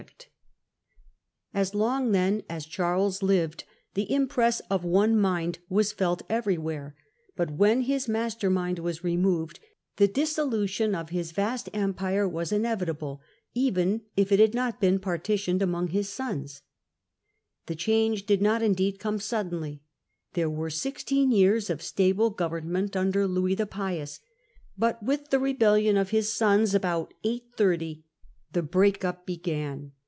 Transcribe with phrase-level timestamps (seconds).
[0.01, 0.27] Digitized by VjOOQIC to
[1.53, 3.63] HlLDRBRAND As long, then, as Charles lived,
[3.93, 6.95] the impress of one mind was felt everywhere;
[7.35, 9.59] but when his master mind Break npof ^^ removcd
[9.97, 13.21] the dissolution of his vast em to tSwh* P^ ^^ inevitable,
[13.53, 16.63] even if it had not been century partitioned amongst his sons.
[17.67, 19.83] The change did not, indeed, come suddenly;
[20.33, 24.19] there were sixteen years of stable government under Louis the Pious,
[24.75, 28.03] but with the rebellion of his sons, about 830,
[28.53, 29.93] the break up began.